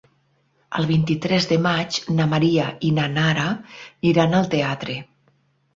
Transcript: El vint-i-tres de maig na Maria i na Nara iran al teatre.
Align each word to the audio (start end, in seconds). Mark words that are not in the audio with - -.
El 0.79 0.87
vint-i-tres 0.91 1.45
de 1.51 1.59
maig 1.67 1.99
na 2.21 2.27
Maria 2.33 2.67
i 2.89 2.93
na 2.97 3.07
Nara 3.19 3.47
iran 4.15 4.39
al 4.41 4.53
teatre. 4.57 4.99